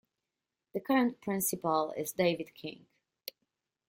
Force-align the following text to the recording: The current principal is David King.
The 0.73 0.79
current 0.79 1.21
principal 1.21 1.91
is 1.95 2.11
David 2.11 2.55
King. 2.55 2.87